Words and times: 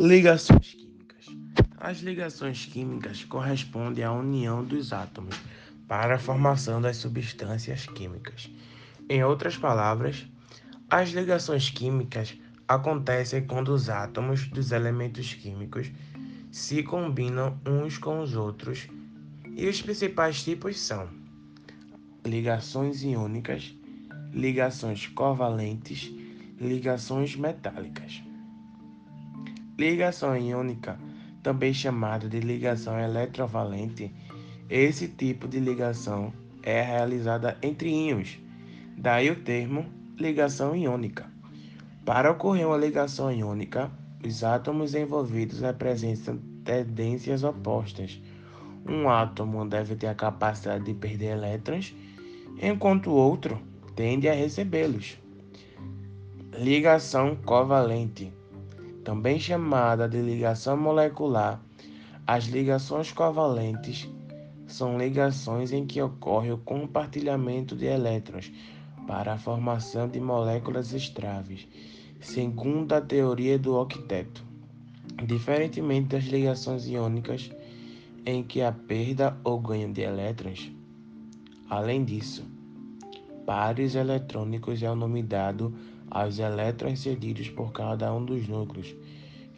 Ligações 0.00 0.74
químicas. 0.74 1.26
As 1.76 1.98
ligações 1.98 2.66
químicas 2.66 3.24
correspondem 3.24 4.04
à 4.04 4.12
união 4.12 4.62
dos 4.62 4.92
átomos 4.92 5.34
para 5.88 6.14
a 6.14 6.18
formação 6.20 6.80
das 6.80 6.98
substâncias 6.98 7.86
químicas. 7.86 8.48
Em 9.08 9.24
outras 9.24 9.56
palavras, 9.56 10.24
as 10.88 11.08
ligações 11.08 11.68
químicas 11.70 12.38
acontecem 12.68 13.44
quando 13.44 13.70
os 13.70 13.90
átomos 13.90 14.46
dos 14.46 14.70
elementos 14.70 15.34
químicos 15.34 15.90
se 16.52 16.84
combinam 16.84 17.58
uns 17.66 17.98
com 17.98 18.20
os 18.20 18.36
outros, 18.36 18.86
e 19.56 19.66
os 19.66 19.82
principais 19.82 20.44
tipos 20.44 20.78
são 20.78 21.08
ligações 22.24 23.02
iônicas, 23.02 23.74
ligações 24.32 25.08
covalentes, 25.08 26.08
ligações 26.60 27.34
metálicas. 27.34 28.27
Ligação 29.78 30.36
iônica, 30.36 30.98
também 31.40 31.72
chamada 31.72 32.28
de 32.28 32.40
ligação 32.40 32.98
eletrovalente, 32.98 34.12
esse 34.68 35.06
tipo 35.06 35.46
de 35.46 35.60
ligação 35.60 36.32
é 36.64 36.82
realizada 36.82 37.56
entre 37.62 37.88
íons, 37.88 38.40
daí 38.96 39.30
o 39.30 39.36
termo 39.36 39.86
ligação 40.18 40.74
iônica. 40.74 41.30
Para 42.04 42.32
ocorrer 42.32 42.66
uma 42.66 42.76
ligação 42.76 43.30
iônica, 43.30 43.88
os 44.26 44.42
átomos 44.42 44.96
envolvidos 44.96 45.62
apresentam 45.62 46.40
tendências 46.64 47.44
opostas. 47.44 48.20
Um 48.84 49.08
átomo 49.08 49.64
deve 49.64 49.94
ter 49.94 50.08
a 50.08 50.14
capacidade 50.16 50.86
de 50.86 50.94
perder 50.94 51.36
elétrons, 51.36 51.94
enquanto 52.60 53.10
o 53.10 53.14
outro 53.14 53.62
tende 53.94 54.28
a 54.28 54.34
recebê-los. 54.34 55.16
Ligação 56.58 57.36
covalente 57.36 58.36
também 59.08 59.40
chamada 59.40 60.06
de 60.06 60.20
ligação 60.20 60.76
molecular, 60.76 61.58
as 62.26 62.44
ligações 62.44 63.10
covalentes 63.10 64.06
são 64.66 64.98
ligações 64.98 65.72
em 65.72 65.86
que 65.86 66.02
ocorre 66.02 66.52
o 66.52 66.58
compartilhamento 66.58 67.74
de 67.74 67.86
elétrons 67.86 68.52
para 69.06 69.32
a 69.32 69.38
formação 69.38 70.06
de 70.10 70.20
moléculas 70.20 70.92
estáveis, 70.92 71.66
segundo 72.20 72.92
a 72.92 73.00
teoria 73.00 73.58
do 73.58 73.78
octeto. 73.78 74.44
Diferentemente 75.26 76.08
das 76.08 76.24
ligações 76.24 76.86
iônicas, 76.86 77.50
em 78.26 78.42
que 78.42 78.60
há 78.60 78.72
perda 78.72 79.34
ou 79.42 79.58
ganho 79.58 79.90
de 79.90 80.02
elétrons, 80.02 80.70
além 81.70 82.04
disso, 82.04 82.44
pares 83.46 83.94
eletrônicos 83.94 84.82
é 84.82 84.90
o 84.90 84.94
nome 84.94 85.22
dado 85.22 85.74
aos 86.10 86.38
elétrons 86.38 87.00
cedidos 87.00 87.48
por 87.50 87.72
cada 87.72 88.12
um 88.12 88.24
dos 88.24 88.48
núcleos, 88.48 88.94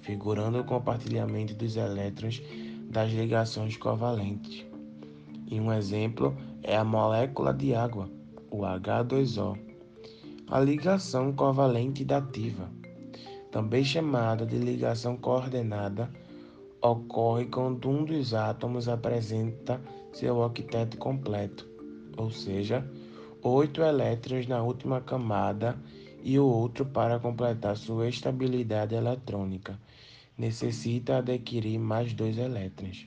figurando 0.02 0.60
o 0.60 0.64
compartilhamento 0.64 1.54
dos 1.54 1.76
elétrons 1.76 2.42
das 2.90 3.12
ligações 3.12 3.76
covalentes. 3.76 4.64
E 5.46 5.60
um 5.60 5.72
exemplo 5.72 6.36
é 6.62 6.76
a 6.76 6.84
molécula 6.84 7.52
de 7.52 7.74
água, 7.74 8.08
o 8.50 8.58
H2O. 8.58 9.58
A 10.48 10.58
ligação 10.58 11.32
covalente 11.32 12.04
dativa, 12.04 12.68
também 13.52 13.84
chamada 13.84 14.44
de 14.44 14.56
ligação 14.56 15.16
coordenada, 15.16 16.10
ocorre 16.82 17.46
quando 17.46 17.88
um 17.88 18.04
dos 18.04 18.34
átomos 18.34 18.88
apresenta 18.88 19.80
seu 20.12 20.38
octeto 20.38 20.96
completo, 20.96 21.68
ou 22.16 22.30
seja, 22.30 22.84
oito 23.42 23.82
elétrons 23.82 24.46
na 24.46 24.62
última 24.62 25.00
camada 25.00 25.78
e 26.22 26.38
o 26.38 26.44
outro 26.44 26.84
para 26.84 27.18
completar 27.18 27.76
sua 27.76 28.08
estabilidade 28.08 28.94
eletrônica. 28.94 29.78
Necessita 30.36 31.18
adquirir 31.18 31.78
mais 31.78 32.12
dois 32.12 32.38
elétrons. 32.38 33.06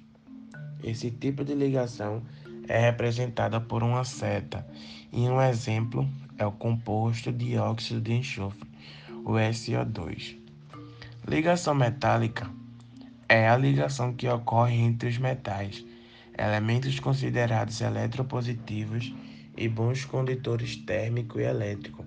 Esse 0.83 1.11
tipo 1.11 1.43
de 1.43 1.55
ligação 1.55 2.21
é 2.67 2.79
representada 2.79 3.59
por 3.59 3.83
uma 3.83 4.03
seta, 4.03 4.65
e 5.11 5.21
um 5.21 5.41
exemplo 5.41 6.07
é 6.37 6.45
o 6.45 6.51
composto 6.51 7.31
dióxido 7.31 8.01
de 8.01 8.13
enxofre, 8.13 8.67
o 9.25 9.33
SO2. 9.33 10.37
Ligação 11.27 11.73
metálica 11.73 12.49
é 13.29 13.47
a 13.47 13.57
ligação 13.57 14.13
que 14.13 14.27
ocorre 14.27 14.75
entre 14.75 15.09
os 15.09 15.17
metais, 15.17 15.85
elementos 16.37 16.99
considerados 16.99 17.79
eletropositivos 17.81 19.13
e 19.55 19.67
bons 19.67 20.03
condutores 20.03 20.75
térmico 20.75 21.39
e 21.39 21.43
elétrico 21.43 22.02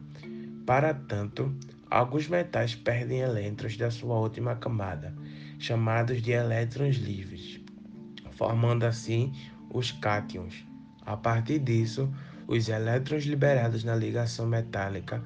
para 0.66 0.92
tanto, 0.92 1.54
alguns 1.88 2.26
metais 2.26 2.74
perdem 2.74 3.20
elétrons 3.20 3.76
da 3.76 3.88
sua 3.88 4.18
última 4.18 4.56
camada, 4.56 5.14
chamados 5.60 6.20
de 6.20 6.32
elétrons 6.32 6.96
livres, 6.96 7.60
formando 8.32 8.82
assim 8.82 9.32
os 9.72 9.92
cátions. 9.92 10.66
A 11.02 11.16
partir 11.16 11.60
disso, 11.60 12.12
os 12.48 12.68
elétrons 12.68 13.24
liberados 13.24 13.84
na 13.84 13.94
ligação 13.94 14.44
metálica 14.44 15.22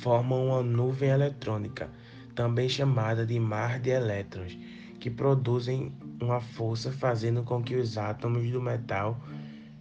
formam 0.00 0.46
uma 0.46 0.62
nuvem 0.62 1.10
eletrônica, 1.10 1.90
também 2.36 2.68
chamada 2.68 3.26
de 3.26 3.38
mar 3.40 3.80
de 3.80 3.90
elétrons, 3.90 4.56
que 5.00 5.10
produzem 5.10 5.92
uma 6.22 6.40
força 6.40 6.92
fazendo 6.92 7.42
com 7.42 7.60
que 7.60 7.74
os 7.74 7.98
átomos 7.98 8.48
do 8.48 8.62
metal 8.62 9.20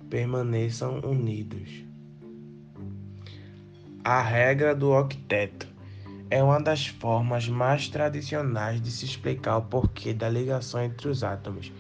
permaneçam 0.10 1.00
unidos. 1.02 1.93
A 4.06 4.22
regra 4.22 4.76
do 4.76 4.92
octeto 4.92 5.66
é 6.30 6.44
uma 6.44 6.60
das 6.60 6.88
formas 6.88 7.48
mais 7.48 7.88
tradicionais 7.88 8.82
de 8.82 8.92
se 8.92 9.06
explicar 9.06 9.56
o 9.56 9.62
porquê 9.62 10.14
da 10.14 10.28
ligação 10.28 10.84
entre 10.84 11.08
os 11.08 11.24
átomos. 11.24 11.72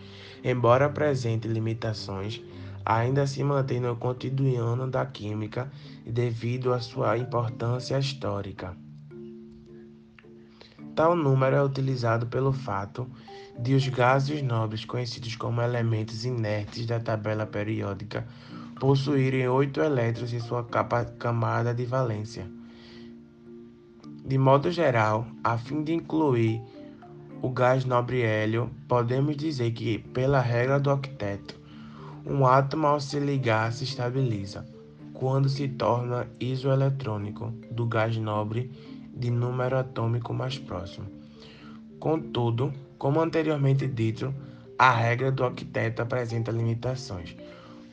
Embora 0.41 0.85
apresente 0.85 1.49
limitações, 1.49 2.41
ainda 2.85 3.27
se 3.27 3.43
mantém 3.43 3.81
no 3.81 3.97
cotidiano 3.97 4.89
da 4.89 5.05
química 5.05 5.69
devido 6.05 6.71
à 6.71 6.79
sua 6.79 7.17
importância 7.17 7.99
histórica. 7.99 8.73
Tal 10.95 11.17
número 11.17 11.57
é 11.57 11.61
utilizado 11.61 12.25
pelo 12.27 12.53
fato 12.53 13.05
de 13.59 13.73
os 13.73 13.85
gases 13.89 14.41
nobres, 14.41 14.85
conhecidos 14.85 15.35
como 15.35 15.61
elementos 15.61 16.23
inertes 16.23 16.85
da 16.85 17.01
tabela 17.01 17.45
periódica, 17.45 18.25
possuírem 18.79 19.47
oito 19.47 19.81
elétrons 19.81 20.33
em 20.33 20.39
sua 20.39 20.63
capa, 20.63 21.05
camada 21.05 21.73
de 21.73 21.85
valência. 21.85 22.49
De 24.25 24.37
modo 24.37 24.71
geral, 24.71 25.27
a 25.43 25.57
fim 25.57 25.83
de 25.83 25.93
incluir 25.93 26.61
o 27.41 27.49
gás 27.49 27.83
nobre 27.83 28.21
hélio, 28.21 28.71
podemos 28.87 29.35
dizer 29.35 29.71
que, 29.71 29.97
pela 29.97 30.39
regra 30.39 30.79
do 30.79 30.91
octeto, 30.91 31.59
um 32.25 32.47
átomo 32.47 32.87
ao 32.87 33.01
se 33.01 33.19
ligar 33.19 33.73
se 33.73 33.83
estabiliza 33.83 34.65
quando 35.13 35.49
se 35.49 35.67
torna 35.67 36.27
isoeletrônico 36.39 37.53
do 37.69 37.85
gás 37.85 38.15
nobre 38.17 38.71
de 39.13 39.29
número 39.29 39.77
atômico 39.77 40.33
mais 40.33 40.57
próximo. 40.57 41.05
Contudo, 41.99 42.73
como 42.97 43.21
anteriormente 43.21 43.87
dito, 43.87 44.33
a 44.77 44.91
regra 44.91 45.31
do 45.31 45.45
octeto 45.45 46.01
apresenta 46.01 46.51
limitações. 46.51 47.35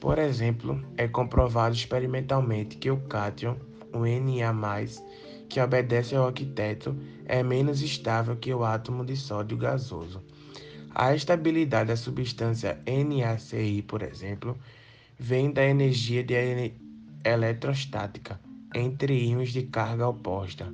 Por 0.01 0.19
exemplo, 0.19 0.83
é 0.97 1.07
comprovado 1.07 1.75
experimentalmente 1.75 2.79
que 2.79 2.91
o 2.91 2.97
cátion, 3.03 3.57
o 3.93 3.99
Na+, 4.01 4.81
que 5.47 5.61
obedece 5.61 6.17
ao 6.17 6.29
octeto, 6.29 6.97
é 7.27 7.43
menos 7.43 7.83
estável 7.83 8.37
que 8.37 8.55
o 8.55 8.65
átomo 8.65 9.05
de 9.05 9.15
sódio 9.15 9.59
gasoso. 9.59 10.23
A 10.95 11.15
estabilidade 11.15 11.89
da 11.89 11.97
substância 11.97 12.81
NaCl, 12.87 13.83
por 13.87 14.03
exemplo, 14.03 14.57
vem 15.19 15.53
da 15.53 15.65
energia 15.65 16.25
de 16.25 16.73
eletrostática 17.23 18.41
entre 18.75 19.13
íons 19.13 19.53
de 19.53 19.65
carga 19.65 20.09
oposta. 20.09 20.73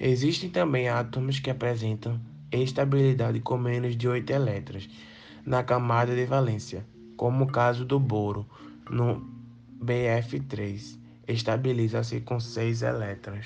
Existem 0.00 0.50
também 0.50 0.88
átomos 0.88 1.38
que 1.38 1.50
apresentam 1.50 2.20
estabilidade 2.50 3.38
com 3.40 3.56
menos 3.56 3.96
de 3.96 4.08
8 4.08 4.30
elétrons 4.30 4.88
na 5.46 5.62
camada 5.62 6.14
de 6.14 6.26
valência, 6.26 6.84
como 7.18 7.44
o 7.44 7.52
caso 7.52 7.84
do 7.84 7.98
boro, 7.98 8.46
no 8.88 9.20
BF3, 9.84 10.98
estabiliza-se 11.26 12.20
com 12.20 12.40
6 12.40 12.82
elétrons. 12.82 13.44